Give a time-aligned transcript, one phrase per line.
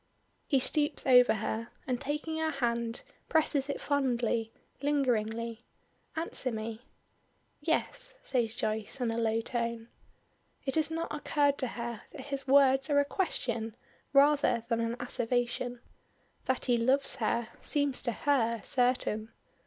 [0.47, 5.63] He stoops over her, and taking her hand presses it fondly, lingeringly.
[6.15, 6.81] "Answer me."
[7.59, 9.89] "Yes," says Joyce in a low tone.
[10.65, 13.75] It has not occurred to her that his words are a question
[14.11, 15.81] rather than an asseveration.
[16.45, 19.29] That he loves her, seems to her certain.